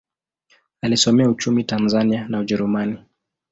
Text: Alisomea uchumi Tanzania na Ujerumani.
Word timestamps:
Alisomea 0.81 1.29
uchumi 1.29 1.63
Tanzania 1.63 2.27
na 2.29 2.39
Ujerumani. 2.39 2.99